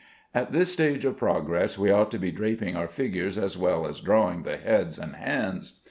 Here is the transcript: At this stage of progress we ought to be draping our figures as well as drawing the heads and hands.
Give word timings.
At 0.33 0.51
this 0.51 0.73
stage 0.73 1.05
of 1.05 1.17
progress 1.17 1.77
we 1.77 1.91
ought 1.91 2.09
to 2.09 2.17
be 2.17 2.31
draping 2.31 2.75
our 2.75 2.87
figures 2.87 3.37
as 3.37 3.55
well 3.55 3.85
as 3.85 3.99
drawing 3.99 4.41
the 4.41 4.57
heads 4.57 4.97
and 4.97 5.15
hands. 5.15 5.73